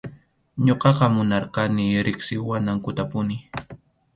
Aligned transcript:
Ñuqaqa 0.65 1.05
munarqani 1.15 1.85
riqsiwanankutapuni. 2.07 3.35